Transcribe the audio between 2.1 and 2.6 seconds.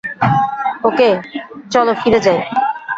যায়।